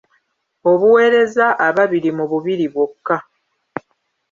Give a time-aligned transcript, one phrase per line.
[0.71, 3.17] Obuweereza abiri mu bubiri bwokka.